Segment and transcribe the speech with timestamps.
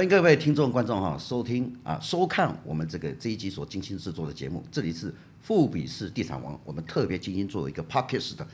[0.00, 8.46] 欢迎各位听众观众哈收听啊收看我们这个这一集所精心制作的节目，这里是富比士地产王，我们特别精心做一个 podcast 的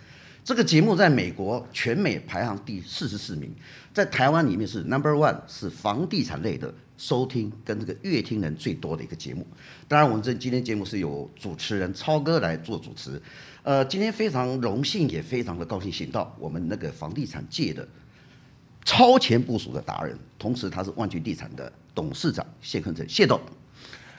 [0.42, 3.54] 这个节目，在美国全美排行第四十四名，
[3.94, 9.46] 在台湾里面是 number one，是房地产类的收听跟这个阅听人最多的一个节目。
[9.86, 13.22] 当然，我们这今天节目是由主持人超哥来做主持，
[13.62, 17.86] 呃，今天非常荣幸，也非常的高兴，请到我们那个房地产界的。
[18.86, 23.40] 超前部署的达人，同时他是万群地产的董事长谢坤成谢董。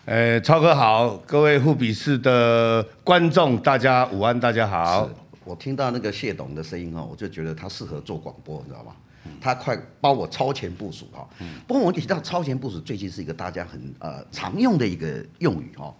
[0.04, 5.10] 呃，超哥好，各位富比市的观众，大家午安，大家好。
[5.46, 8.92] 我听到那个谢董的声音哦，我就觉得他适合做广播，你知道吗？
[9.40, 11.28] 他快帮我超前部署哈。
[11.68, 15.94] 不过我提到超前部署，最近是一个大家很呃常用的一个用语哈。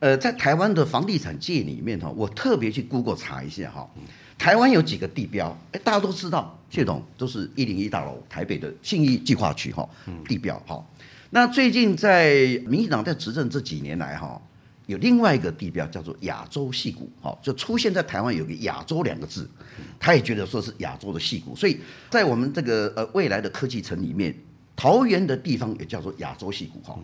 [0.00, 3.88] 呃，在台湾的房地产界里面哈，我特别去 Google 查一下哈。
[4.38, 5.56] 台湾有几个地标？
[5.72, 9.88] 哎，大家都知道，谢董都是一零一大楼，台北的信义计划区哈，
[10.28, 10.84] 地标哈。
[11.30, 14.40] 那最近在民进党在执政这几年来哈，
[14.88, 19.48] 有另外一个地标叫做亚洲戏谷哈，就出现在台湾有个亚洲两个字，
[20.00, 21.78] 他也觉得说是亚洲的戏谷，所以
[22.10, 24.34] 在我们这个呃未来的科技城里面，
[24.74, 26.98] 桃园的地方也叫做亚洲戏谷哈。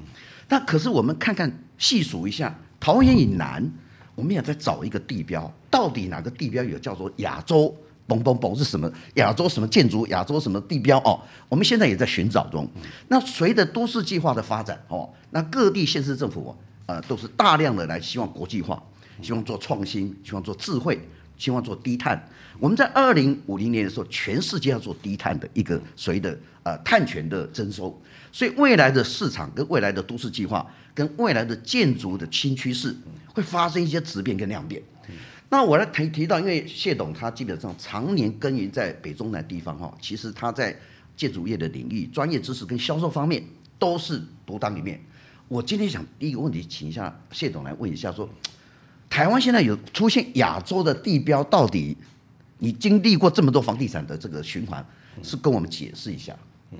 [0.48, 3.70] 那可是我们看看细数一下，桃园以南。
[4.16, 7.74] 我们也在找一个地标，到底哪个地标有叫做亚洲
[8.06, 8.88] 嘣嘣嘣是什么？
[9.14, 10.06] 亚洲什么建筑？
[10.06, 10.98] 亚洲什么地标？
[10.98, 11.18] 哦，
[11.48, 12.64] 我们现在也在寻找中。
[13.08, 18.82] 那随着都市计划的发展，哦，那各地县市政府呃都是大量的来希望国际化，
[19.22, 20.98] 希望做创新，希望做智慧，
[21.36, 22.28] 希望做低碳。
[22.58, 32.94] 我们在二零五零年的时候，全世界要做低碳的一个随的呃碳权的征收，所以未来的市场跟未来的都市计划跟未来的建筑的新趋势。
[33.34, 34.80] 会发生一些质变跟量变。
[35.48, 40.72] 那我来提提到，因为谢董他基本上常年耕耘在北中南地方哈，其实他在
[41.16, 43.42] 建筑业的领域、专业知识跟销售方面
[43.76, 45.00] 都是独当一面。
[45.54, 48.28] 我今天想第一个问题，请一下谢董来问一下说，说
[49.08, 51.96] 台湾现在有出现亚洲的地标，到底
[52.58, 54.84] 你经历过这么多房地产的这个循环，
[55.22, 56.34] 是跟我们解释一下？
[56.72, 56.78] 嗯，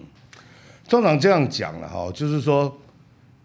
[0.89, 2.77] 通常这样讲了哈，就是说。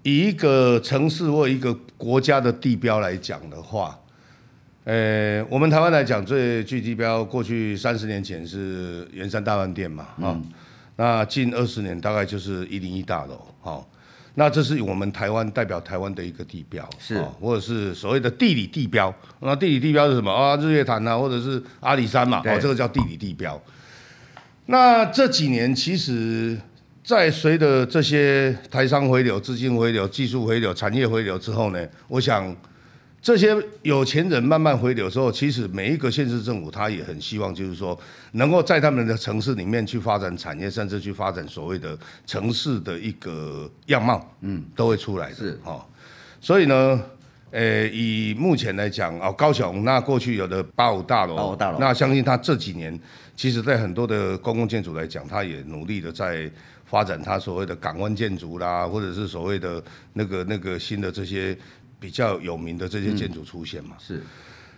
[0.01, 3.99] 以一个城市或一个国家的地标来讲的话，
[4.85, 10.43] 呃，我们台湾来讲最具地标，过去三十年前是圆山大饭店嘛，啊、嗯，
[10.95, 13.85] 那近二十年大概就是一零一大楼，好，
[14.35, 20.55] 那这是我们台湾代表台湾的一个地标，是，或者是所谓的地理地标，那地理地标是什么啊？
[20.57, 23.61] 日月潭啊，或者是阿里山嘛，哦，这个叫地理地标。
[24.65, 26.57] 那这几年其实。
[27.01, 32.55] 在随着这些台商回流、资金回流、技术回流、产业回流之后呢，我想
[33.29, 37.95] 这些有钱人慢慢回流之后，其实每一个县市政府他也很希望，就是说
[38.31, 41.95] 能够在他们的城市里面去发展产业，甚至去发展所谓的
[42.25, 45.35] 城市的一个样貌，嗯，都会出来的。
[45.35, 45.85] 是哈，
[46.41, 46.99] 所以呢，
[47.51, 52.99] 呃，以目前来讲啊，高雄那过去有的八五大楼，八五大楼，那相信他这几年，
[53.35, 56.49] 其实在很多的公共建筑来讲，他也努力的在。
[56.85, 59.79] 发展它所谓的港湾建筑啦，或者是所谓的
[60.13, 61.55] 那个那个新的这些
[61.99, 63.95] 比较有名的这些建筑出现嘛？
[63.97, 64.23] 嗯、是。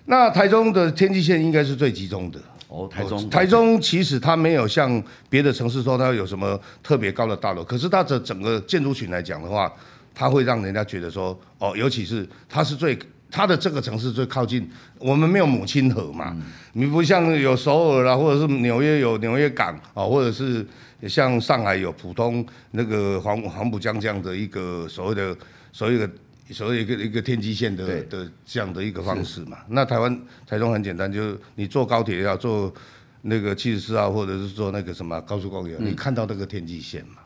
[0.05, 2.39] 那台中的天际线应该是最集中的。
[2.67, 3.29] 哦，台中。
[3.29, 9.71] 台中其实它没有像别的城市说它有什么特别高的大楼，可是它的整个建筑群来讲的话，
[10.13, 12.97] 它会让人家觉得说，哦，尤其是它是最
[13.29, 16.43] 它的这个城市最靠近我们没有母亲河嘛，嗯、
[16.73, 20.65] 你不像有首尔啦，或者是纽约有纽约港啊，或者是。
[21.09, 25.35] 像上海有浦东那个黄黄浦江这样的一个所谓的
[25.73, 26.07] 所谓的
[26.51, 29.57] 所谓一个一个天际线的的这样的一个方式嘛。
[29.69, 32.73] 那台湾台中很简单，就是你坐高铁要坐
[33.21, 37.17] 那个七十四号，或者是坐那个什么高速公路，你看到那个天际线嘛。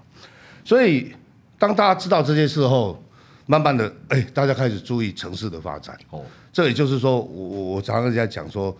[0.64, 1.14] 所以
[1.58, 3.04] 当大家知道这些事后，
[3.46, 5.98] 慢慢的，哎，大家开始注意城市的发展。
[6.10, 8.76] 哦，这也就是说，我我我常常在讲说，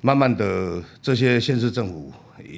[0.00, 2.12] 慢慢的这些县市政府。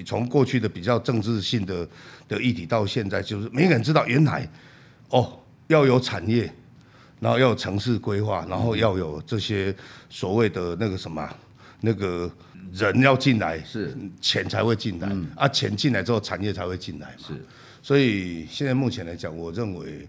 [0.04, 1.88] 从过去的比较政治性的
[2.26, 4.46] 的议题到现在，就是每个人知道原来
[5.10, 6.52] 哦要有产业，
[7.20, 9.74] 然后要有城市规划，然后要有这些
[10.08, 11.28] 所谓的那个什么
[11.80, 12.30] 那个
[12.72, 17.34] 人要进来，是钱才会进来，嗯、啊钱进来之后产业才会进来，是，
[17.82, 20.08] 所以现在目前来讲，我认为，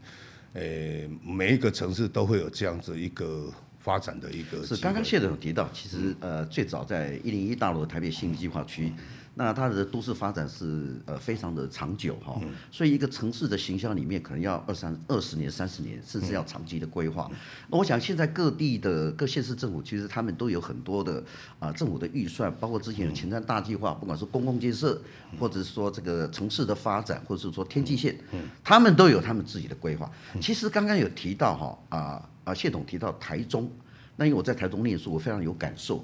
[0.53, 4.65] 诶每一个城市都会有这样子一个发展的一个。
[4.65, 8.93] 是刚刚谢总提到，其实呃最早在一零一大楼台北信义计划区。
[9.41, 17.25] 那它的都市发展是呃非常的长久哈，嗯、所以一个城市的形象里面可能要二三二十年、三十年，甚至要长期的规划。
[17.31, 17.37] 嗯、
[17.69, 21.23] 那我想现在各地的各县市政府其实他们都有很多的
[21.57, 25.01] 啊、呃、政府的预算，包括之前的前瞻大计划，不管是公共建设，
[25.39, 28.13] 或者是说这个城市的发展，或者是说天际线，
[28.61, 30.11] 他们都有他们自己的规划。
[30.41, 33.71] 其实刚刚有提到哈啊啊谢总提到台中，
[34.17, 36.03] 那因为我在台中念书，我非常有感受。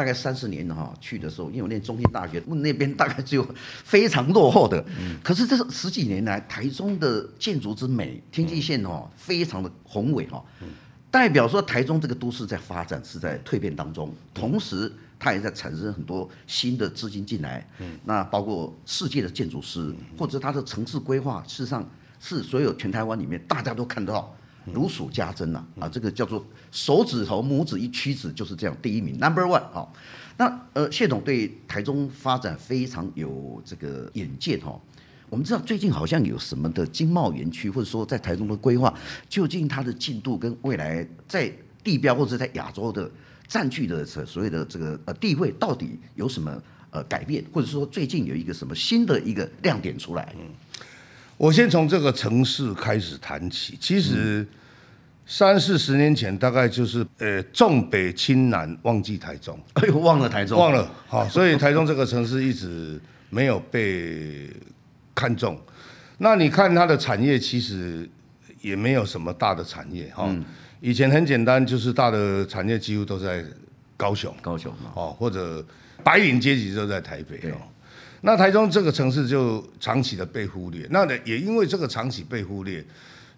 [0.00, 3.46] 大概三十年了哈，去的时候，因为我念中兴大学，那边大概只有
[3.84, 4.82] 非常落后的。
[4.98, 10.42] 嗯、可是这十几年来，台中的建筑之美，天际线哦，非常的宏伟哈，
[11.10, 17.68] 代表说台中这个都市在发展是在蜕变当中，同时它也在产生很多新的资金进来。
[18.06, 21.86] 那包括世界的建筑师，或者它的城市规划，事实上
[22.18, 24.34] 是所有全台湾里面大家都看到。
[24.66, 29.86] 如数家珍呐，啊，这个叫做手指头拇指一屈指就是这样，第一名 number one 啊。
[30.36, 34.80] 那呃，谢董对台中发展非常有这个眼界哈。
[35.28, 38.92] 我们知道最近好像有什么的经贸园区，或者说在台中的规划，
[39.28, 41.52] 究竟它的进度跟未来在
[41.84, 43.10] 地标或者在亚洲的
[43.46, 50.34] 占据的所谓的这个呃地位，到底有什么呃改变，或者说最近有一个什么新的一个亮点出来？
[51.40, 53.74] 我先从这个城市开始谈起。
[53.80, 54.46] 其实
[55.24, 59.58] 三四十年前，大概就是呃重北轻南，忘记台中。
[59.72, 60.86] 哎呦，忘了台中，忘了。
[61.06, 63.00] 好，所以台中这个城市一直
[63.30, 64.50] 没有被
[65.14, 65.58] 看中。
[66.18, 68.06] 那你看它的产业，其实
[68.60, 70.30] 也没有什么大的产业哈。
[70.82, 73.42] 以前很简单，就是大的产业几乎都在
[73.96, 75.64] 高雄，高雄哦，或者
[76.04, 77.56] 白领阶级都在台北哦。
[78.22, 82.84] 那台中这个城市就长期的被忽略，那呢也因为这个长期被忽略，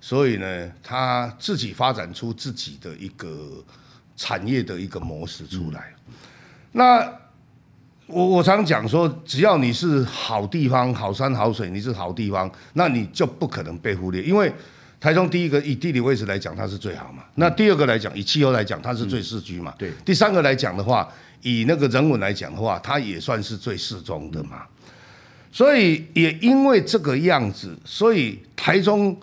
[0.00, 3.64] 所以呢，他自己发展出自己的一个
[4.17, 5.94] 产业的一个模式出来。
[6.08, 6.14] 嗯、
[6.73, 7.12] 那
[8.08, 14.23] 我我常讲说，只要你是好地方、好山好水，你是好地方，那你就不可能被忽略。
[14.23, 14.52] 因为
[15.02, 17.25] 台中第一个以地理位置来讲，它是最好嘛。
[17.34, 19.75] 那第二个来讲，以气候来讲，它是最适居嘛。
[19.76, 19.90] 对。
[20.04, 24.62] 第三个来讲的话，以那个人文来讲的话，它也算是最适中的嘛。
[25.50, 29.19] 所以也因为这个样子，所以台中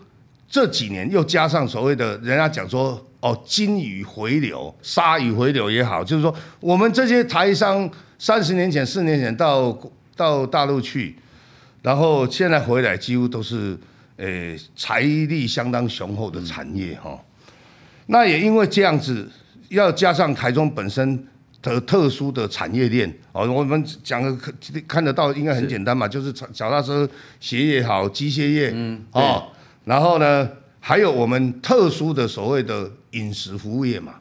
[0.50, 9.80] 这几年又加上所谓的人家讲说哦，金鱼回流、鲨鱼回流也好，就是说我们这些台商三十年前、四年前到
[10.18, 11.16] 到大陆去，
[11.82, 13.78] 然后现在回来几乎都是
[14.20, 17.20] 诶财力相当雄厚的产业哈。
[18.06, 19.28] 那也因为这样子，
[19.70, 21.28] 要加上台中本身。
[21.62, 24.54] 的特殊的产业链哦，我们讲的看
[24.88, 27.06] 看得到，应该很简单嘛，是就是脚踏车
[27.42, 29.46] 鞋也好，机械业，嗯，哦，
[29.84, 30.50] 然后呢，
[30.80, 34.14] 还有我们特殊的所谓的饮食服务业嘛，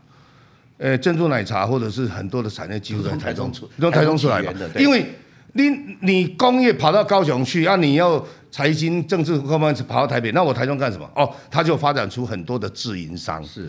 [0.78, 5.06] 呃，珍珠奶茶或者是很多的产业几乎在台中出，从台中出来嘛，因为
[5.54, 11.10] 你你工业跑到高雄去，啊，你要财经政治各方面跑到台北，那我台中干什么？
[11.14, 13.68] 哦，他就发展出很多的自营商，是。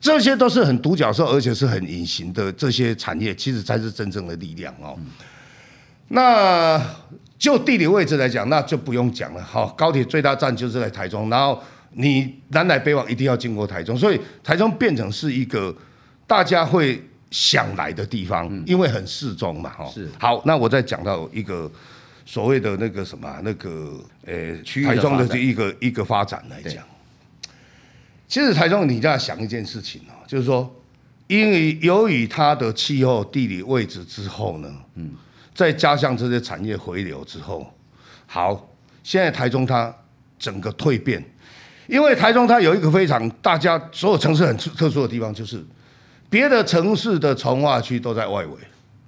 [0.00, 4.94] 这些都是很独角兽，而且是很隐形的这些产业，其实才是真正的力量哦。
[6.08, 6.78] 那
[7.38, 9.42] 就地理位置来讲，那就不用讲了。
[9.42, 11.58] 好，高铁最大站就是在台中，然后
[11.92, 15.74] 你南来北往一定要经过台中，所以台中变成是一个
[16.26, 17.02] 大家会
[17.34, 19.70] 想来的地方，因为很适中嘛。
[19.70, 20.08] 哈，是。
[20.20, 21.68] 好，那我再讲到一个
[22.24, 26.84] 所谓的那个什么那个呃，台中的这一个一个发展来讲。
[28.28, 30.72] 其实台中，你就要想一件事情哦，就是说，
[31.26, 35.10] 因为由于它的气候、地理位置之后呢，嗯，
[35.52, 37.68] 再加上这些产业回流之后，
[38.26, 38.70] 好，
[39.02, 39.92] 现在台中它
[40.38, 41.20] 整个蜕变，
[41.88, 45.64] 因为台中它有一个非常大家所有城市很特殊的地方，就是
[46.34, 48.58] 别的城市的从化区都在外围，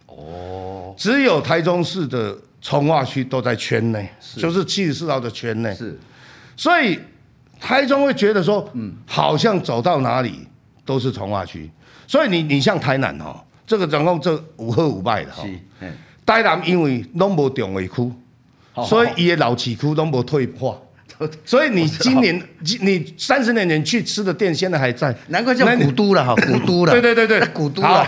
[0.07, 4.41] 哦，只有台中市的从化区都在圈内，是。
[4.41, 5.99] 就是七十四号的圈内，是，
[6.57, 6.97] 所以。
[7.59, 10.47] 台中会觉得说，嗯，好像走到哪里
[10.85, 11.71] 都是从化区，
[12.07, 13.35] 所以你你像台南哦，
[13.67, 15.43] 这个总共这五好五败的哈，
[16.27, 18.13] 台南因为拢无重划区，
[18.87, 20.77] 所以伊的老市区拢无退化，
[21.45, 22.43] 所以你今年
[22.81, 28.07] 你三十年前去吃的店现在还在，难怪叫古都了哈， 古都了，对对对对，古都了。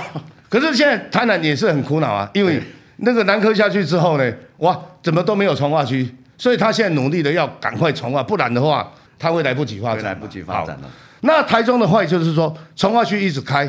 [0.49, 2.62] 可是现在台南也是很苦恼啊，因为
[2.99, 8.91] 那个南科下去之后呢，哇，怎么都没有从化区，所以他现在努力的要赶快从化，不然的话。
[9.21, 10.88] 他会来不及发展，来不及发展了。
[11.23, 13.69] 那台中的坏就是说，从化区一直开，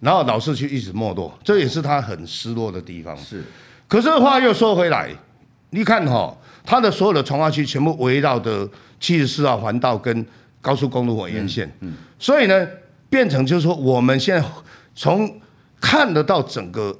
[0.00, 3.14] 然后老市区一直没落，这也是他很失落的地方。
[3.18, 3.44] 是，
[3.86, 5.10] 可是话又说回来，
[5.68, 8.68] 你看哈、哦，它的所有的重化区全部围绕的
[9.00, 10.24] 七十四号环道跟
[10.60, 11.94] 高速公路火沿线，嗯，嗯。
[12.18, 12.66] 所以呢，
[13.10, 14.48] 变成就是说，我们现在
[14.94, 15.40] 从
[15.80, 16.96] 看得到整个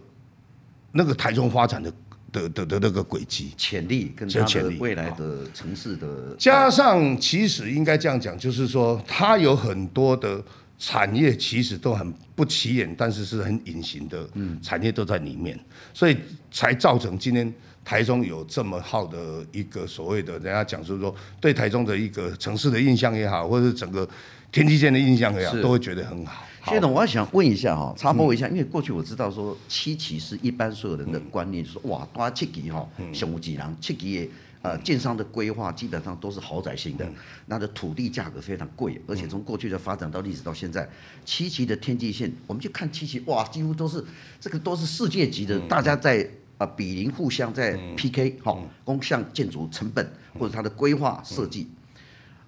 [0.90, 1.92] 那个台中发展的
[2.33, 3.52] 的的的那个轨迹。
[3.57, 10.42] 潜力跟它的未来的城市的，加上其实应该这样讲，就是说它有很多的
[10.76, 14.28] 产业其实都很不起眼，但是是很隐形的
[14.61, 15.57] 产业都在里面，
[15.95, 16.16] 所以
[16.50, 24.08] 才造成今天台中有这么好的一个所谓的人家讲，就是说对台中的一个城市的印象也好，或者是整个
[24.50, 26.44] 天际线的印象也好，都会觉得很好。
[26.66, 34.30] 谢总，我要想问一下哈，插播一下，因为过去我知道说七期是一般所有人的观念，就是说哇，多七期哈，雄几郎七期
[34.62, 37.04] 呃，建商的规划基本上都是豪宅型的，
[37.46, 40.88] 那的土地价格非常贵，而且从过去的发展到历史到现在，
[41.24, 44.04] 七期的天际线，我们就看七期哇，几乎都是
[44.40, 46.24] 这个都是世界级的，大家在
[46.59, 51.68] 啊比邻互相在 PK 哈，工项建筑成本或者它的规划设计。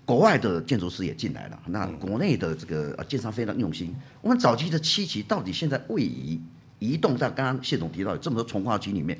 [0.06, 3.94] 国外的建筑师也进来了，那国内的这个呃建商非常用心。
[4.20, 6.38] 我们早期的七期到底现在位移
[6.78, 9.18] 移动到刚刚谢总提到有这么多从化区里面，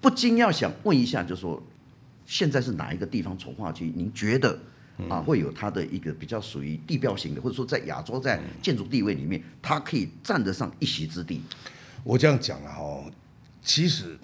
[0.00, 1.62] 不禁要想问一下，就是说
[2.26, 3.92] 现在是哪一个地方从化区？
[3.94, 4.58] 您觉得
[5.08, 11.40] 啊会有它的一个比较属于地标型的，或者说在亚洲在建筑地位里面，它可以占得上一席之地？
[12.02, 13.04] 我这样讲了哈，
[13.66, 14.18] 其实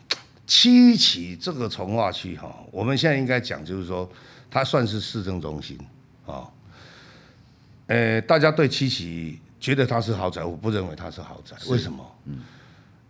[0.47, 4.11] 七期这个从化区哈，我们现在应该讲就是说。
[4.55, 5.79] 它算是市政中心，
[6.27, 6.45] 啊，
[7.87, 12.05] 呃，大家对七期觉得它是豪宅，我不认为它是豪宅，为什么？
[12.27, 12.41] 嗯，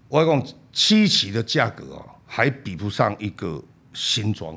[0.06, 3.60] 我讲七期的价格啊，还比不上一个
[3.92, 4.54] 新庄。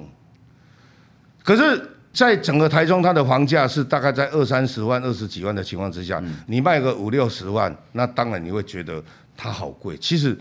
[1.43, 9.03] 可是，在整个台中，它的房价是大概在二三十万、二十几万的情况之下，你卖个五六十万，那当然你会觉得
[9.35, 9.97] 它好贵。
[9.97, 10.37] 其实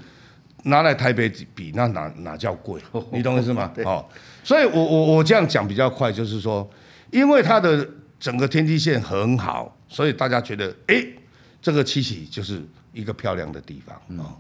[0.65, 2.81] 拿来台北比，那哪哪叫贵？
[3.11, 3.73] 你懂我意思吗？
[3.85, 4.05] 哦。
[4.43, 6.69] 所以我，我我我这样讲比较快，就是说，
[7.11, 7.89] 因为它的
[8.21, 11.15] 整个天际线很好，所以大家觉得，哎、欸，
[11.63, 14.25] 这个七喜就是一个漂亮的地方哦。
[14.29, 14.37] 嗯、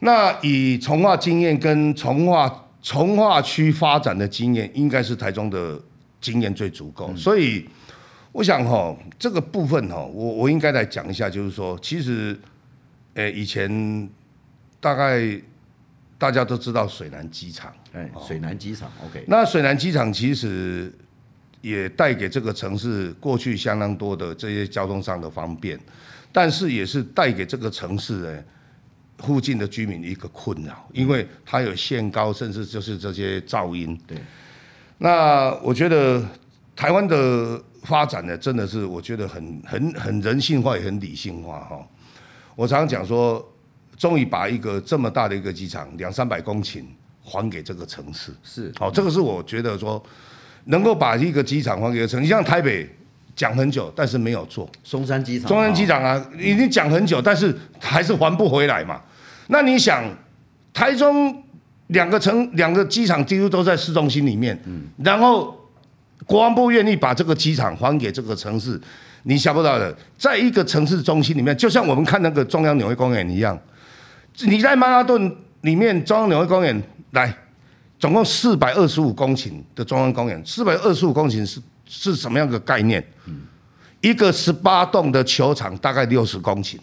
[0.00, 5.80] 那以从化经验跟从化从化区发展的经验，应该是台中的
[6.20, 7.06] 经验最足够。
[7.08, 7.66] 嗯、所以，
[8.32, 12.38] 我想哈，这个部分哈，我我应该来讲一下，就是说，其实，
[13.14, 13.70] 呃，以前
[14.82, 15.40] 大概。
[16.18, 19.24] 大家都知道水南机场，哎，水南机场，OK。
[19.26, 20.96] 那水南机场其实
[21.60, 25.76] 也带给这个城市过去相当多的这些交通上的方便，
[26.30, 28.44] 但是也是带给这个城市哎
[29.18, 34.00] 附近的居民一个困扰，因为它有限高，甚至就是这些噪音。
[34.06, 34.16] 对。
[34.98, 36.24] 那我觉得
[36.76, 41.84] 台湾的发展呢，真的是我觉得很很很人性化，也很理性化哈。
[42.54, 43.44] 我常常讲说。
[44.02, 46.82] 终于把一个这么大的一个机场，两三百公顷
[47.22, 50.02] 还给这个城市，是好，这个是我觉得说
[50.64, 52.90] 能够把一个机场还给城市，像台北
[53.36, 59.00] 讲很久，但是没有做松山机场，松山机场啊，已经讲很久，但是还是还不回来嘛。
[59.46, 60.02] 那你想，
[60.74, 61.40] 台中
[61.86, 65.56] 两个城两个机场几乎都在市中心里面，嗯，然后
[66.26, 68.80] 国防部愿意把这个机场还给这个城市，
[69.22, 73.56] 你想不到的，在一个城市中心里面，就像我们看那个中央纽约公园一样。
[74.40, 77.34] 你在曼哈顿里面，中央纽约公园来，
[77.98, 83.04] 总共四百二十五公顷的中央公园，四百二十五公顷是是什么样的概念？
[84.00, 86.76] 一个十八栋的球场大概六十公顷，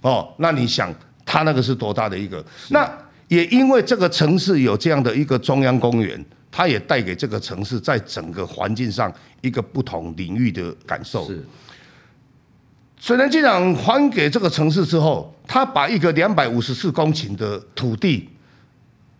[0.00, 0.90] 哦，那你想，
[1.26, 2.42] 它那个是多大的一个？
[2.70, 2.90] 那
[3.28, 9.12] 也因为这个城市有这样的一个中央公园，它也带给这个城市在整个环境上
[9.42, 11.26] 一个不同领域的感受。
[11.26, 11.44] 是。
[12.98, 18.28] 水能机场还给这个城市之后，他把一个两百五十四公顷的土地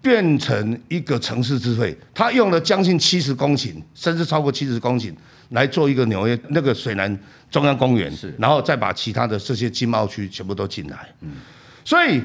[0.02, 5.12] 变成一个城市智慧，他用了将近七十公顷，甚至超过七十公顷
[5.50, 7.18] 来做一个纽约那个水南
[7.50, 11.09] 中央公园，是然后再把其他的这些经贸区全部都进来。
[11.21, 11.33] 嗯，
[11.85, 12.23] 所以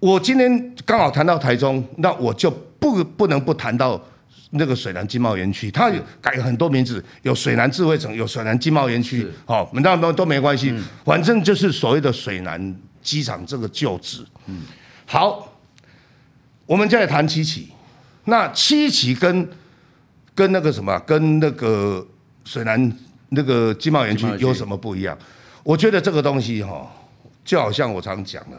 [0.00, 4.00] 我今天刚好谈到台中，那我就不不能不谈到。
[4.56, 10.72] 那个水南经贸园区，它有改很多名字，有水南智慧城，有水南经贸园区，好，那都都没关系，
[11.04, 12.72] 反正就是所谓的水湳
[13.04, 14.26] 机场这个旧址。
[14.46, 14.62] 嗯，
[15.06, 15.56] 好，
[16.66, 17.68] 我们再来谈七期，
[18.24, 19.48] 那七期跟
[20.34, 22.04] 跟那个什么，跟那个
[22.44, 22.92] 水南
[23.28, 25.16] 那个经贸园区有什么不一样？
[25.62, 26.90] 我觉得这个东西哈，
[27.44, 28.58] 就好像我常讲的。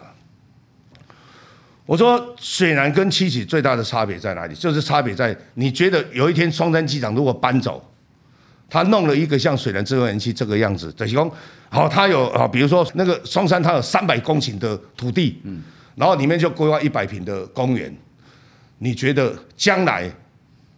[1.86, 4.56] 我说水南跟七期最大的差别在哪里？
[4.56, 7.95] 就是差别在你觉得有一天双山机场如果搬走，
[8.69, 11.31] 他弄了一个像水能智慧园区这个样子，等于说，
[11.69, 15.62] 好，他有啊，比如说那个松山，他有三百公顷的土地，嗯，
[15.95, 17.95] 然后里面就规划一百平的公园，
[18.79, 20.12] 你觉得将来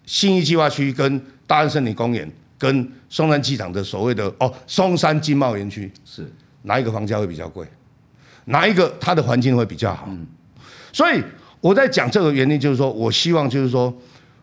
[0.05, 6.31] 新义计划区跟大安森林公园跟松山机场的所谓的哦松山经贸园区是
[6.63, 7.65] 哪一个房价会比较贵？
[8.45, 10.05] 哪一个它的环境会比较好？
[10.09, 10.25] 嗯
[10.93, 11.21] 所以
[11.61, 13.95] 我在讲这个原因，就是说我希望就是说，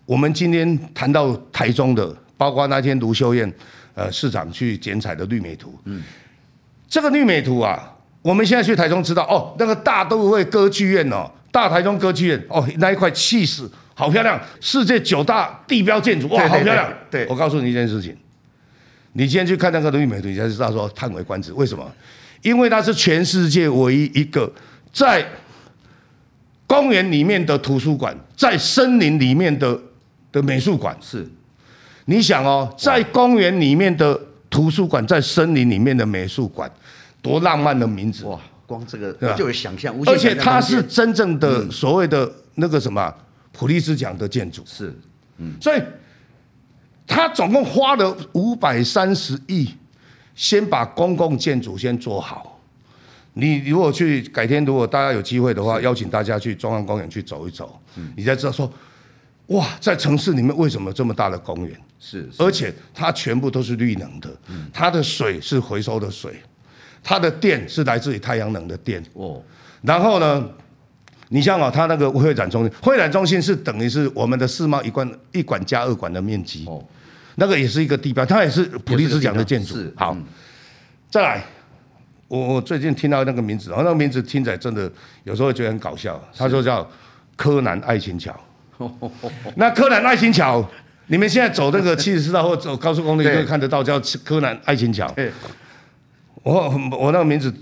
[0.07, 3.53] 我们今天谈到台中的，包括那天卢秀燕
[3.95, 6.03] 呃市长去剪彩的绿美图，嗯，
[6.89, 16.93] 这个绿美图啊，我们现在去台中知道哦，那个大都会歌剧院哦，大台中歌剧院哦，那一块气势好漂亮，世界九大地标建筑哇，好漂亮。
[17.11, 18.17] 对，我告诉你一件事情，
[19.13, 21.91] 你今天去看那个绿美图，你才知道说叹为观止，为什么？
[22.43, 24.53] 因为它是全世界唯一一个
[24.93, 25.25] 在
[26.67, 29.81] 公园里面的图书馆，在森林里面的
[30.31, 30.95] 的美术馆。
[31.01, 31.27] 是，
[32.05, 34.19] 你想哦，在公园里面的
[34.51, 36.71] 图书馆，在森林里面的美术馆，
[37.23, 38.25] 多浪漫的名字！
[38.25, 43.13] 哇，光这个就有想象，而且它是真正的所谓的那个什么
[43.53, 44.63] 普利兹奖的建筑。
[44.67, 44.93] 是，
[45.39, 45.83] 嗯，所以
[47.07, 49.71] 他总共花了五百三十亿。
[50.37, 52.61] 先把公共建筑先做好。
[53.35, 57.81] 你如果去改天，如果大家有机会的话，邀请大家去中央公园去走一走，
[58.17, 58.69] 你才知道说，
[59.49, 61.79] 哇，在城市里面为什么这么大的公园？
[62.01, 64.31] 是，而且它全部都是绿能的，
[64.73, 66.35] 它的水是回收的水，
[67.03, 69.05] 它的电是来自于太阳能的电。
[69.13, 69.43] 哦，
[69.83, 70.49] 然后呢，
[71.29, 76.65] 你像哦，它那个会展中心，会展中心是等于是我们的世贸一馆一馆加二馆的面积。
[76.67, 76.83] 哦。
[77.37, 79.77] 那个也是一个地标，它也是普利兹奖的建筑。
[79.97, 80.17] 好，
[81.11, 81.45] 再来，
[82.29, 84.91] 我我最近听到那个名字，然后那个名字听起来真的
[85.25, 86.23] 有时候觉得很搞笑。
[86.37, 86.89] 他说叫
[87.37, 88.35] 柯南爱情桥。
[89.57, 90.65] 那柯南爱情桥，
[91.07, 95.13] 你们现在走那个 七十四道或走高速公路就会看得到，叫柯南爱情桥。
[96.43, 97.53] 我我那个名字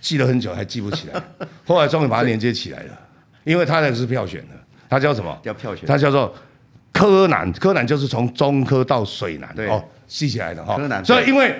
[0.00, 1.22] 记了很久还记不起来，
[1.66, 2.98] 后来终于把它连接起来了，
[3.44, 4.54] 因为它那个是票选的，
[4.88, 5.38] 它叫什么？
[5.42, 6.34] 叫票选，它叫做。
[6.94, 10.76] 柯南，柯南就是从中科到水南，对哦，记起来的哈。
[10.76, 11.56] 柯南，所以因为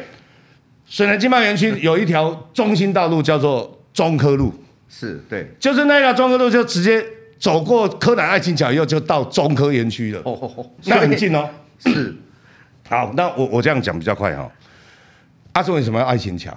[0.84, 4.52] 水南经贸园区有一条中心道路叫做中科路，
[4.90, 7.02] 是对，就是那条中科路就直接
[7.42, 11.50] 走过柯南爱情桥以后就到中科园区了，哦哦哦，那很近哦。
[11.80, 12.14] 是，
[12.88, 14.48] 好，那我我这样讲比较快哈。
[15.54, 16.56] 阿忠为什么要爱情桥？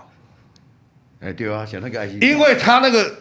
[1.21, 3.11] 哎，对啊，想那个爱情，因为他那个。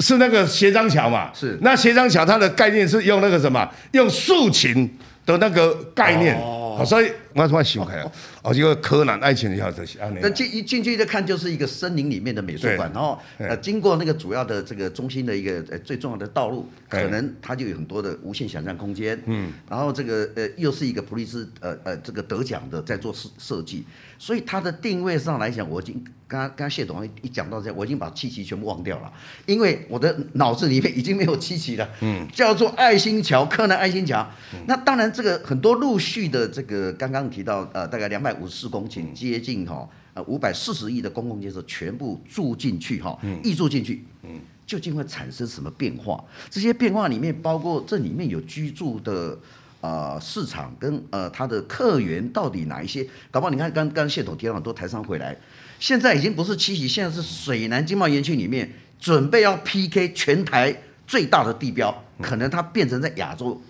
[0.00, 1.30] 是那个斜张桥嘛？
[1.32, 1.56] 是。
[1.62, 3.64] 那斜张桥它的概念是用那个什么？
[3.92, 4.92] 用竖琴
[5.24, 6.36] 的那个概念。
[6.36, 6.82] 哦。
[6.84, 8.02] 所以我突然想起来，
[8.42, 9.98] 哦，这个柯南爱情的桥这些。
[10.20, 19.20] 那进一进去再看，就是一个森林里面的美术馆，然后呃，经过那个主要的这个中心的一个呃最重要的道路，可能它就有很多的无限想象空间。
[19.26, 19.52] 嗯。
[19.68, 23.84] 然后这个呃又是一个普利兹呃呃这个得奖的在做设设计，
[24.18, 26.04] 所以它的定位上来讲，我已经。
[26.26, 29.12] 刚刚刚谢董一讲到这，我已经把七期全部忘掉了，
[29.44, 31.86] 因为我的脑子里面已经没有七期了。
[32.00, 34.26] 嗯，叫做爱心桥，柯南爱心桥。
[34.54, 44.04] 嗯、那当然，这个很多陆续的这个刚刚提到，呃，大概两百五十四公顷，接近哈呃五百四十亿的公共建设全部住进去哈，挹注进去。
[44.22, 46.22] 嗯，究竟会产生什么变化？
[46.48, 49.38] 这些变化里面包括这里面有居住的
[49.80, 53.06] 呃市场跟呃它的客源到底哪一些？
[53.30, 55.36] 搞不好你看刚刚谢总提到很多台商回来。
[55.78, 60.74] 现在已经不是七喜，现在是水南经贸园区里面准备要 PK 全台
[61.06, 63.60] 最大的地标，可能它变成在亚洲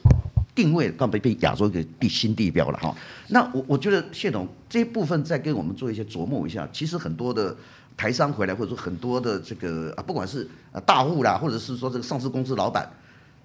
[0.55, 2.95] 定位，刚被被亚洲一个地新地标了哈。
[3.29, 7.57] 那我我觉得谢总这一部分再跟我们做一些琢磨一下，其实很多的
[7.97, 12.89] 台商回来，或者说很多的这个啊，不管是啊大户啦，或者是说这个上市公司老板，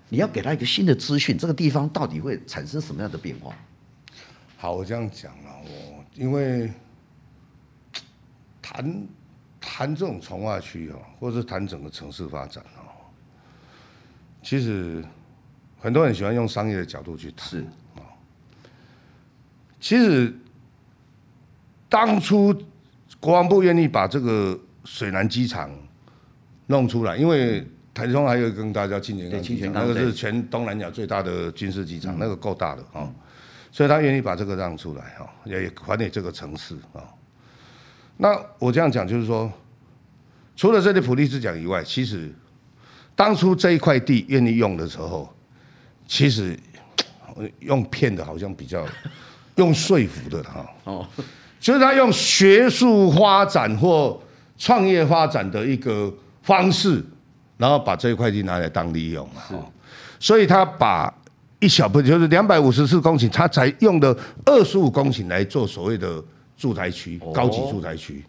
[0.10, 3.54] 你要给他一个新的资讯，这个地方到底会产生什么样的变化？
[4.58, 6.72] 好，我这样讲啊，我因为。
[8.62, 9.08] 谈
[9.60, 13.02] 谈这种从化区哦，或者是谈整个城市发展哦，
[14.44, 15.04] 其实
[15.80, 17.50] 很多人喜欢用商业的角度去谈。
[17.50, 17.60] 是。
[17.96, 18.04] 啊，
[19.80, 20.34] 其实
[21.88, 22.54] 当初
[23.20, 25.72] 国防部愿意把这个水南机场
[26.68, 33.12] 弄出来，因为台中还有一个更大家清泉那个是全东南亚最大的军事机场，那个够大的啊，
[33.72, 37.04] 所以他愿意把这个让出来哦，也还给这个城市啊。
[38.18, 39.52] 那我这样讲就是说，
[40.56, 42.32] 除了这里普利兹奖以外，其实
[43.16, 45.34] 当初这一块地愿意用的时候，
[46.10, 46.58] 其实
[47.62, 48.84] 用骗的好像比较
[49.56, 50.66] 用说服的哈。
[50.86, 51.08] 哦，
[51.60, 54.20] 就是他用学术发展或
[54.58, 57.06] 创业发展的一个方式，
[57.58, 59.64] 然后把这一块地拿来当利用嘛。
[60.20, 61.14] 所以他把
[61.60, 66.22] 一小部分就是两百五十四公顷，他才用的二十五公顷来做所谓的。
[66.60, 68.22] 住宅区，高级住宅区，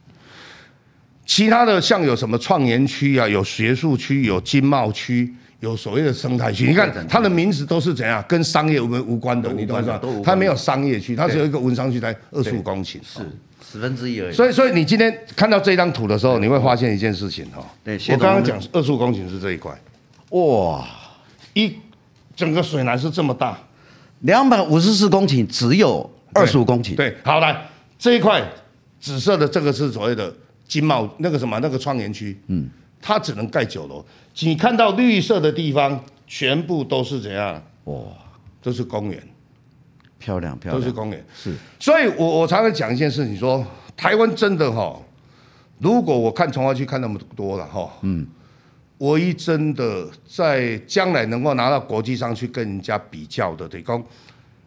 [1.27, 6.67] 其他的像有什么创研区啊，有学术区，有经贸区，有所谓的生态区。
[6.67, 10.01] 你看它的名字都是怎样，跟商业无无关的，你懂吗？
[10.25, 13.21] 它没有商业区，它只有一个文商区，才二十五公顷，是
[13.71, 14.35] 十分之一而已。
[14.35, 17.65] 所以，所以你今天看到这张图的时候，你会发现一件事情哈。
[18.11, 19.73] 我刚刚讲二十五公顷是这一块，
[20.31, 20.85] 哇，
[21.55, 21.77] 一
[22.35, 23.59] 整个水南是这么大，
[24.21, 26.97] 两百五十四公顷只有二十五公顷。
[26.97, 27.67] 对，好来
[27.99, 28.43] 这一块
[28.99, 30.33] 紫色的这个是所谓的
[30.67, 32.69] 经贸那个什么那个创园区，嗯，
[33.01, 34.05] 它只能盖九楼。
[34.41, 37.63] 你看到绿色的地方，全部都是怎样？
[37.85, 38.03] 哇，
[38.63, 39.23] 都是公园，
[40.19, 41.25] 漂亮漂亮，都是公园。
[41.35, 45.01] 是，所以我我常常讲一件事情，说台湾真的哈，
[45.79, 48.27] 如果我看从化区看那么多了哈，嗯。
[48.99, 54.05] 唯一真的在将来能够拿到国际上去跟人家比较的，对公，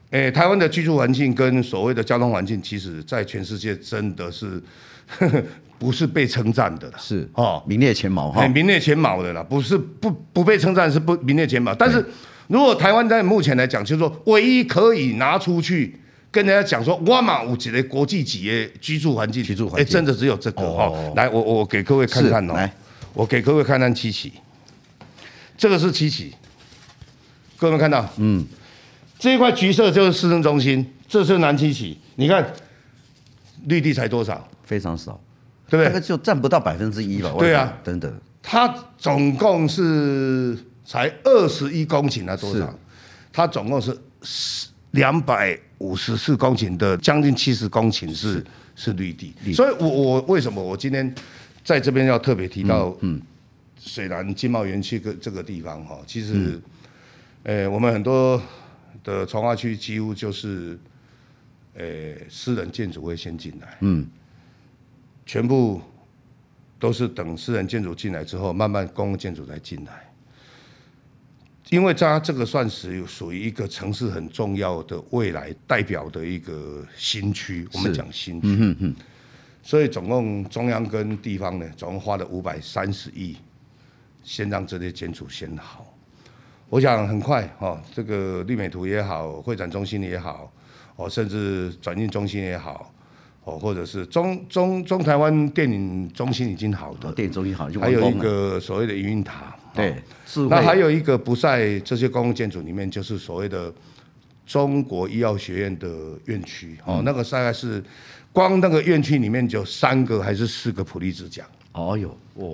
[0.09, 4.59] 诶，台湾的居住环境跟所谓的交通环境，其实在全世界真的是
[5.07, 5.43] 呵呵
[5.83, 7.29] 不是被称赞的了，是。
[7.33, 11.75] 哦，名列前茅哈，名列前茅的啦，不是不不被称赞，是不名列前茅。
[11.75, 12.03] 但是
[12.47, 15.93] 如果台湾在目前来讲，就是说唯一可以拿出去
[16.31, 21.11] 跟人家讲说，哇嘛五级的国际级的居住环境，居住环境，诶，真的只有这个哈、哦。
[21.17, 22.69] 来，我我给各位看看哦。
[23.13, 24.31] 我给各位看看七期，
[25.57, 26.33] 这个是七期，
[27.57, 28.09] 各位看到？
[28.17, 28.43] 嗯，
[29.19, 31.99] 这一块橘色就是市政中心，这是南七期。
[32.15, 32.43] 你看
[33.65, 34.47] 绿地才多少？
[34.63, 35.21] 非常少，
[35.69, 35.85] 对不对？
[35.85, 37.33] 大概就占不到百分之一吧。
[37.37, 42.73] 对啊，等等，它总共是才二十一公顷啊，多少？
[43.31, 43.97] 它总共是
[44.91, 48.45] 两百五十四公顷的，将近七十公顷是是，
[48.75, 49.33] 是绿地。
[49.53, 51.13] 所以我我为什么我今天？
[51.65, 53.21] 在这边要特别提到，嗯，
[53.79, 56.59] 水南经贸园区个这个地方哈，其实，
[57.43, 58.41] 呃，我们很多
[59.01, 60.77] 的从化区几乎就是，
[61.75, 61.85] 呃，
[62.29, 64.05] 私人建筑会先进来，嗯，
[65.25, 65.81] 全部
[66.79, 70.11] 都是等私人建筑进来之后，慢慢公共建筑才进来，
[71.69, 78.95] 因为它这个算是属于一个城市很重要的未来代表的一个新区，我们讲新区，嗯嗯。
[79.65, 83.37] 所以总共中央跟地方呢，总共花了五百三十亿，
[84.21, 85.87] 先让这些建筑先好。
[86.67, 90.51] 我想很快哈，这个绿美图也好，会展中心也好，
[90.97, 92.93] 哦，甚至转运中心也好，
[93.43, 99.95] 哦，或者是中中中台湾电影中心已经好的，电影中心好，还有一个所谓的云塔，对，
[100.49, 103.73] 那还有一个不在这些公共建筑里面，就是所谓的
[104.45, 105.89] 中国医药学院的
[106.25, 107.83] 院区，哦，那个大概是。
[108.33, 111.45] 光那个院区里面就三个还是四个普利兹奖？
[111.73, 112.47] 哦哟，哇，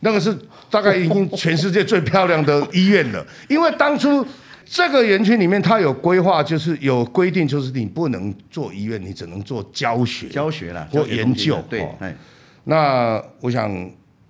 [0.00, 0.34] 那个是
[0.70, 3.22] 大概已经全世界最漂亮的医院了。
[3.46, 4.26] 因为当初
[4.72, 11.62] 这个园区里面它有规划，就是有规定，就是你不能做医院，你只能做教学、教学啦或研究。
[11.68, 11.86] 对，
[12.64, 13.70] 那我想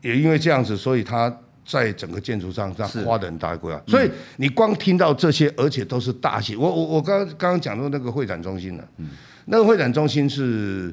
[0.01, 1.33] 也因为这样子，所以它
[1.65, 3.81] 在整个建筑上它花的很大的规划。
[3.87, 6.59] 所以你光听到这些，而且都是大型。
[6.59, 8.85] 我我我刚刚刚讲到那个会展中心了。
[8.97, 9.11] 嗯
[9.45, 10.93] 那个会展中心是，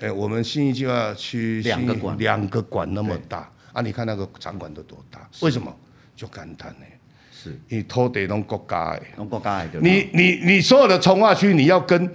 [0.00, 3.82] 哎、欸，我们新一计划区两个馆，两个馆那么大啊！
[3.82, 5.28] 你看那个场馆都多大？
[5.42, 5.72] 为什么？
[6.16, 6.86] 就感叹呢？
[7.42, 9.80] 是，你土地拢国家的，拢国家的。
[9.80, 12.10] 你你你所有的从化区，你要跟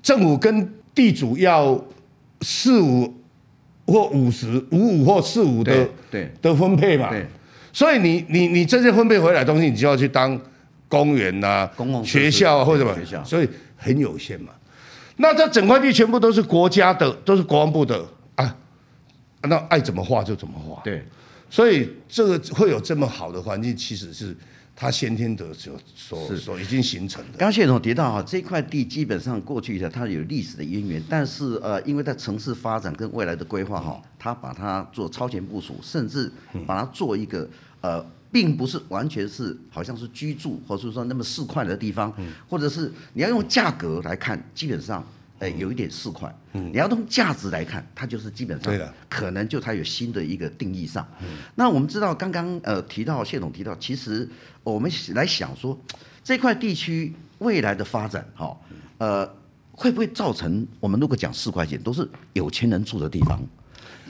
[0.00, 1.82] 政府跟地主要
[2.42, 3.12] 四五
[3.86, 5.72] 或五十五五或四五的
[6.10, 7.10] 对，对的分配嘛？
[7.10, 7.26] 对。
[7.72, 10.40] 所以你你你这些分配回来的东西，你就要去当
[10.88, 14.52] 公园呐、啊、公共学校啊或者什么学校，所以很有限嘛。
[15.16, 18.00] 那这整块地全部都是国家的，都是国防部的
[18.36, 18.56] 啊，
[19.42, 20.80] 那爱怎么画就怎么画。
[20.84, 21.04] 对，
[21.50, 24.36] 所以这个会有这么好的环境，其实是
[24.74, 27.38] 它先天的所所所已经形成的。
[27.38, 36.30] 刚谢总提到哈，这块地基本上过去的它有历史的渊源，但是呃，因为在城市发展跟未来的规划哈，它把它做超前部署，甚至
[36.66, 37.48] 把它做一个
[37.80, 38.04] 呃。
[38.34, 45.06] 并不是完全是好像是居住，或者说那么市侩的地方，嗯、或者是你要用价格来看，基本上，
[45.40, 46.32] 哎，有一点四块。
[46.52, 48.72] 嗯，你要从价值来看，它就是基本上，
[49.08, 51.06] 可能就它有新的一个定义上。
[51.20, 54.28] 嗯、那我们知道，刚刚呃提到谢总提到，其实
[54.62, 55.78] 我们来想说，
[56.22, 58.56] 这块地区未来的发展，哈，
[58.98, 59.28] 呃，
[59.72, 63.40] 会不会造成我们如果讲四块钱，都是有钱人住的地方？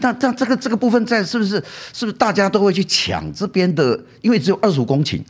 [0.00, 1.52] 那这这个这个部分在是不是
[1.92, 3.98] 是不是大家都会去抢这边的？
[4.20, 5.22] 因为只有二十五公顷，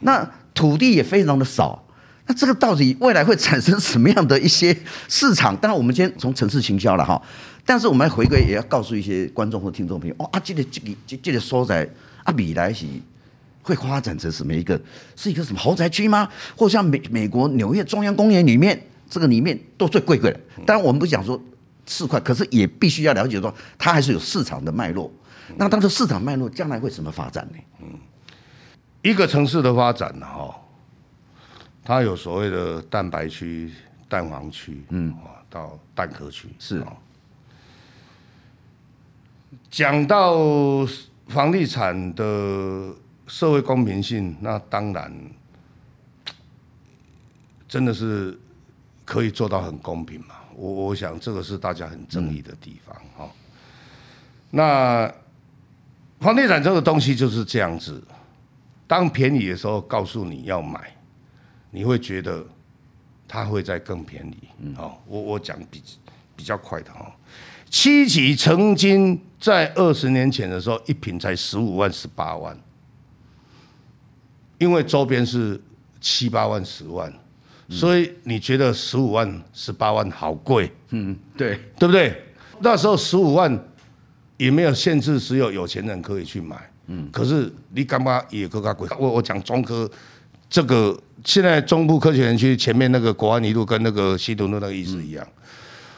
[0.00, 1.83] 那土地也非常的少。
[2.26, 4.76] 那这个到底未来会产生什么样的一些
[5.08, 5.56] 市场？
[5.56, 7.20] 当然，我们先从城市行销了哈。
[7.66, 11.88] 但是我们回归也要告诉一些观众或听众朋友，哦啊，这个这个这这个所在
[12.22, 12.86] 啊，未来是
[13.62, 14.80] 会发展成什么一个？
[15.16, 16.28] 是一个什么豪宅区吗？
[16.56, 20.40] 或像美美国纽约中央公园里面这个里面都最贵贵的。
[20.66, 21.40] 当然，我们不讲说。
[21.86, 25.12] 四块，可是也必须要了解说，它还是有市场的脉络。
[25.58, 27.58] 那当时市场脉络将来会怎么发展呢？
[27.82, 27.88] 嗯，
[29.02, 30.56] 一个城市的发展呢，哈，
[31.84, 33.70] 它有所谓的蛋白区、
[34.08, 35.14] 蛋黄区，嗯，
[35.50, 36.82] 到蛋壳区是。
[39.70, 40.34] 讲到
[41.28, 42.94] 房地产的
[43.26, 45.12] 社会公平性，那当然
[47.68, 48.38] 真的是
[49.04, 50.36] 可以做到很公平嘛。
[50.54, 53.24] 我我想这个是大家很争议的地方哈。
[53.24, 53.30] 嗯、
[54.50, 55.14] 那
[56.20, 58.02] 房地产这个东西就是这样子，
[58.86, 60.93] 当便宜的时候告诉你要买，
[61.74, 62.46] 你会觉得
[63.26, 64.36] 它会再更便宜。
[64.60, 65.82] 嗯，哦，我我讲比
[66.36, 67.12] 比较快的哈。
[67.68, 72.56] 七期曾经在二十年前的时候，一瓶才十五万、十八万，
[74.58, 75.60] 因为周边是
[76.00, 77.12] 七八万、十万，
[77.68, 80.70] 所以你觉得十五万、十八万好贵？
[80.90, 82.22] 嗯，对，对不对？
[82.60, 83.52] 那时候十五万
[84.36, 86.70] 也没有限制，只有有钱人可以去买。
[86.86, 88.88] 嗯，可是你干嘛也更加贵？
[88.96, 89.90] 我我讲中科
[90.54, 95.42] 这个，现在中部科学园区前面那个国安一路跟那个西屯路那个意思一样，嗯、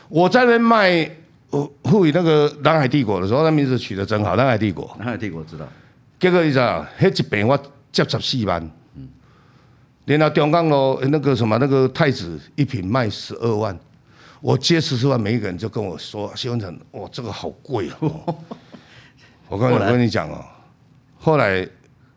[0.09, 1.11] 我在那边卖。
[1.51, 4.35] 我赋予那个南海帝国的时候，那名字取得真好。
[4.35, 5.67] 南海帝国，南海帝国知道。
[6.19, 7.57] 结果你知道，那一坪我
[7.93, 8.71] 接十四万。
[8.97, 9.09] 嗯。
[10.07, 13.79] 然后中港路那个什么那个太子一瓶卖十二万，
[14.41, 18.35] 我接十四万，每一个人就跟我说：“谢文成，哇，这个好贵哦。
[19.49, 20.45] ”我跟我跟你讲哦，
[21.17, 21.67] 后来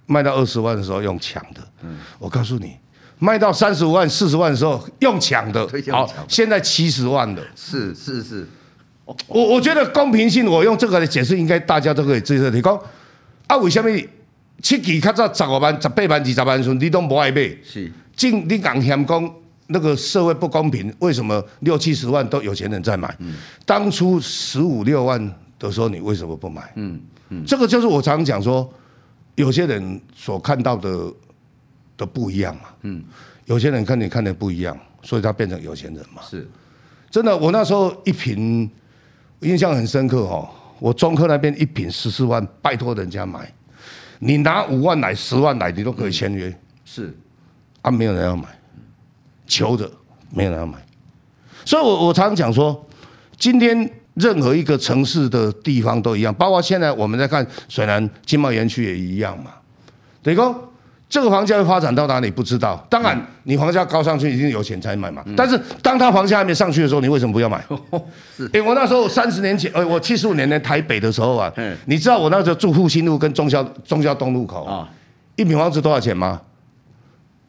[0.10, 1.62] 卖到二十万的时候用抢的。
[1.84, 1.98] 嗯。
[2.18, 2.76] 我告诉你，
[3.20, 5.66] 卖到三十五万、四十万的时候用抢的。
[5.92, 7.42] 好，现在七十万的。
[7.56, 8.48] 是是是。
[9.28, 12.50] 我我觉得公平性，我用这个来解释，应该大家都可以接受。
[12.50, 12.80] 你讲
[13.48, 13.90] 啊，为什么
[14.62, 17.58] 七期较早十五万、十八万、二十万时，你都不爱买？
[17.64, 19.34] 是，净你讲嫌讲
[19.68, 23.16] 那个社会不公平，为什么六七十万都有钱人在买？
[23.20, 25.20] 嗯，当初十五六万
[25.58, 26.72] 的时候，你为什么不买？
[26.76, 28.72] 嗯嗯，这个就是我常常讲说，
[29.40, 31.14] 有些人所看到的
[31.98, 32.64] 的不一样嘛。
[32.82, 33.04] 嗯，
[33.46, 36.22] 有些人看你看的不一样，所以他变成有钱人嘛。
[36.22, 36.48] 是，
[37.10, 38.70] 真的，我那时候一瓶。
[39.42, 40.50] 印象很深刻哦，
[40.80, 43.50] 我中科那边一瓶十四万，拜托人家买，
[44.20, 46.54] 你拿五万来、十万来，你都可以签约。
[46.84, 47.18] 是，
[47.82, 48.50] 啊，没有人要买，
[49.48, 49.90] 求着，
[50.30, 50.78] 没有人要买。
[51.64, 52.86] 所以我我常常讲说，
[53.38, 59.52] 今天任何一个城市的地方都一样，包括现在我们在看水南经贸园区也一样嘛，
[60.22, 60.56] 对不？
[61.08, 62.86] 这个房价会发展到哪里不知道？
[62.88, 65.26] 当然，你房价高上去，一定有钱才买嘛。
[65.36, 67.66] 但是，当他房价还没上去的时候，你为什么不要买？
[68.38, 71.52] 是，哎，我那时候三十年前，哎，我七十五年在台北的时候啊，
[71.86, 74.88] 你知道我那时候住复兴路跟忠孝忠孝东路口啊，
[75.36, 76.40] 一平方子多少钱吗？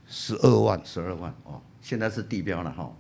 [0.09, 1.61] 十二万，十二万哦。
[1.83, 2.91] 现在是地标了哈。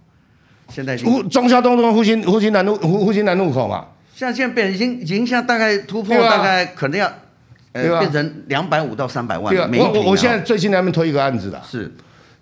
[0.71, 3.87] 现在忠孝东路复兴复兴南路复兴南路口嘛。
[4.15, 7.13] 像现在变已经已经像大概突破大概可能要。
[7.73, 8.01] 呃？
[8.01, 9.55] 变成两百五到三百万。
[9.55, 11.89] 对啊，我我我现在最近在那边推一个案子的，是，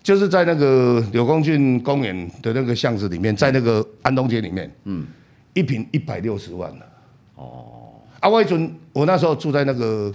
[0.02, 5.06] 就是在那个柳公郡公园的那个巷子里面，在那个安东街里面，嗯，
[5.52, 6.86] 一平一百六十万了。
[7.34, 10.10] 哦，啊，我一准，我那时候住在那个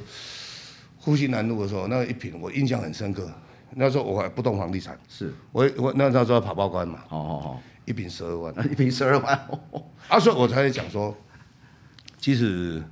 [0.99, 3.29] 复兴南路的时候，那一坪我印象很深刻。
[3.75, 6.97] 那时候我还不懂房地产，是我我那时候跑报关嘛。
[7.09, 9.35] 哦哦哦，一坪十二万， 一坪十二万。
[10.07, 11.15] 啊，所以我才讲说，
[12.17, 12.83] 其实。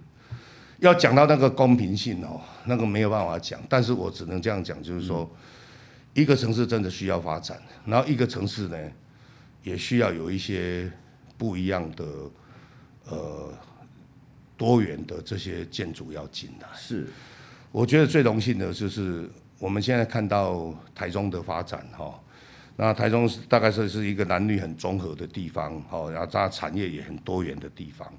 [0.82, 5.30] 要讲到那个公平性哦，那个没有办法讲，但是我只能这样讲，就是说，
[6.16, 8.76] 一个城市真的需要发展，然后一个城市呢，
[9.62, 10.92] 也需要有一些
[11.38, 12.04] 不一样的
[13.10, 13.54] 呃
[14.58, 16.68] 多元的这些建筑要进来。
[16.76, 17.06] 是，
[17.72, 22.20] 我觉得最荣幸的就是我们现在看到台中的发展哈，
[22.82, 28.12] 那台中大概是是一个男女很综合的地方，哈，然后它产业也很多元的地方。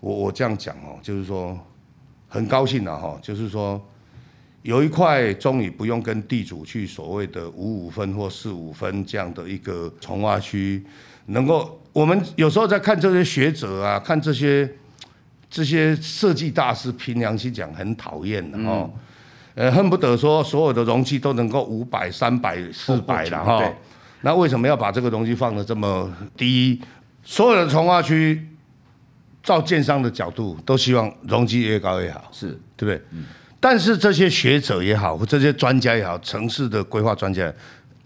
[0.00, 1.58] 我我这样讲哦，就是说。
[2.26, 3.80] 很高兴了哈，就是说
[4.62, 10.84] 有一块终于不用跟地主去所谓的五五分或四五分这样的一个重划区，
[11.26, 14.68] 能够我们有时候在看这些学者啊，看这些
[15.48, 18.90] 这些设计大师，凭良心讲很讨厌的哈，
[19.54, 23.72] 呃恨不得说所有的容积都能够五百、三百、四百了哈，
[24.22, 26.80] 那为什么要把这个东西放得这么低？
[27.22, 28.48] 所有的从化区。
[29.44, 32.98] 照建商的角度，都希望容积越高越好，是对不对？
[33.10, 33.26] 嗯。
[33.60, 37.52] 但是这些学者也好，或这些专家也好，城市的规划专家，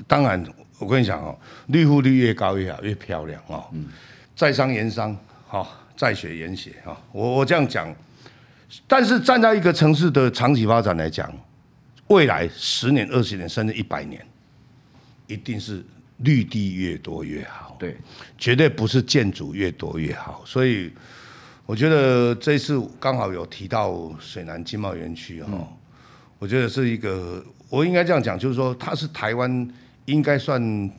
[0.08, 0.44] 当然
[0.80, 3.64] 我跟你讲哦，绿户率越高越好，越漂亮哦。
[3.70, 3.86] 嗯。
[4.34, 5.64] 在商言商，哈，
[5.96, 7.00] 在学言学哈。
[7.12, 7.86] 我我这样讲，
[8.86, 11.32] 但是站在一个城市的长期发展来讲，
[12.08, 14.24] 未来十年、二十年甚至一百年，
[15.26, 15.84] 一定是
[16.18, 17.76] 绿地越多越好。
[17.78, 17.96] 对，
[18.36, 20.92] 绝对不是建筑越多越好，所以。
[21.68, 25.66] 我觉得这次刚好有提到水南经贸园区哈，嗯、
[26.38, 29.70] 我觉得是一个，我应该这样讲，就是说它是台湾
[30.06, 30.90] 应该算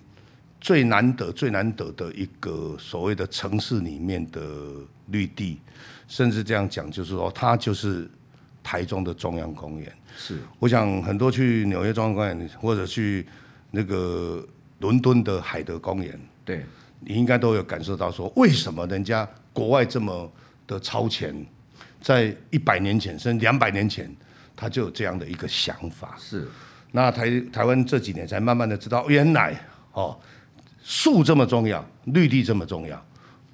[0.62, 4.40] 最难得、最难得的一个所谓的城市里面的
[5.08, 5.60] 绿地，
[6.10, 8.10] 甚至这样讲，就是说它就是
[8.62, 9.90] 台中的中央公园。
[10.18, 13.26] 是，我想很多去纽约中央公园或者去
[13.72, 14.46] 那个
[14.80, 16.66] 伦敦的海德公园，对，
[17.00, 20.30] 你应该都有感受到说，为什么人家国外这么
[20.66, 21.46] 的超前，
[22.02, 24.14] 在一百年前甚至两百年前，
[24.56, 26.16] 他就有这样的一个想法。
[26.20, 26.48] 是，
[26.92, 29.56] 那台台湾这几年才慢慢的知道，原来
[29.94, 30.20] 哦，
[30.82, 33.06] 树这么重要，绿地这么重要，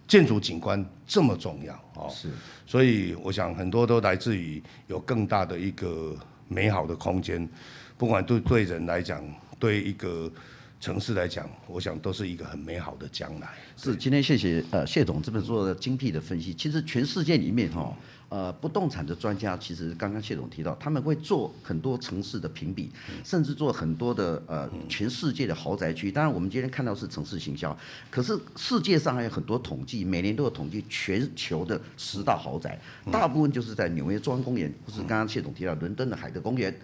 [0.08, 2.10] 建筑景观这么重要哦。
[2.10, 2.30] 是，
[2.66, 6.16] 所以我想很多都来自于有更大的一个。
[6.48, 7.50] 美好的空间，
[7.98, 9.20] 不管对对人来讲，
[9.58, 10.32] 对一个
[10.80, 13.50] 城市来讲，我想都是一个很美好的将来。
[13.76, 16.54] 是，今天谢谢呃谢总这边做的精辟的分析。
[16.54, 17.96] 其实全世界里面哈。
[18.28, 22.92] 呃，不动产的专家其实刚刚谢总提到，他们会做很多城市的评比，
[23.24, 26.12] 甚至做很多的呃全世界的豪宅区。
[26.12, 27.78] 当然，我们今天看到是城市行销，
[28.10, 32.78] 可是世界上还有很多统计，每年都有统计全球的十大豪宅，
[33.12, 36.76] 大部分就是在纽约中央公园，或是刚刚谢总提到伦敦的海德公园。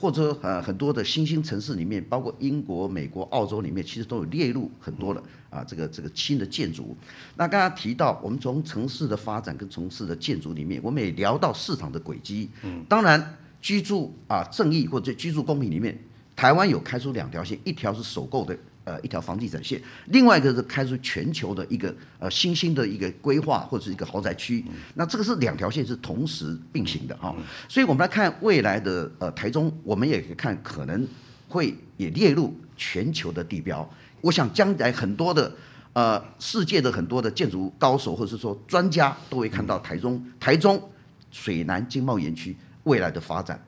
[0.00, 6.96] 或者呃很多的新兴城市里面，包括英国、美国、澳洲里面，其实都有列入很多的啊这个这个新的建筑。
[7.36, 12.48] 那刚刚提到，我们从城市的发展跟城市的建筑里面，我们也聊到市场的轨迹。
[12.62, 15.98] 嗯，当然居住啊正义或者居住公平里面，
[16.34, 18.56] 台湾有开出两条线，一条是首购的。
[18.84, 24.64] 呃，一条房地产线，另外一个是开出全球的一个呃新兴的一个规划或者是一个豪宅区，
[24.94, 27.34] 那这个是两条线是同时并行的哈，
[27.68, 31.06] 所以我们来看未来的呃台中，我们也可以看可能
[31.46, 33.88] 会也列入全球的地标。
[34.22, 35.54] 我想将来很多的
[35.92, 40.82] 呃世界的很多的建筑高手或者是说专家都会看到台中台中
[41.30, 43.62] 水南经贸园区未来的发展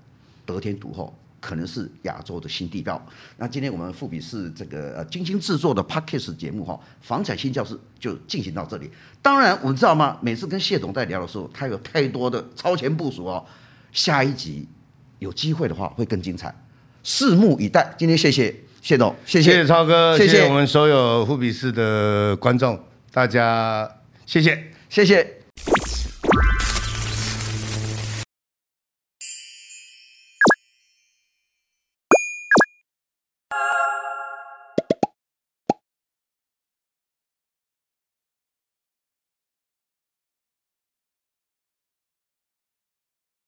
[0.46, 1.14] 得天独厚。
[1.42, 3.06] 可能是亚洲的新地标。
[3.36, 8.88] 那今天我们富比士这个呃精心制作的 Podcast 节目哈，房产新教室就进行到这里。
[9.20, 10.16] 当然，我们知道吗？
[10.22, 13.44] 每次跟谢总在聊的时候，他有太多的超前部署哦。
[13.90, 14.66] 下一集
[15.18, 16.54] 有机会的话会更精彩，
[17.04, 17.94] 拭目以待。
[17.98, 22.78] 今天谢谢谢总，谢谢，谢谢超哥，谢谢我们所有富比士的观众，
[23.10, 23.90] 大家
[24.24, 25.42] 谢谢，谢谢。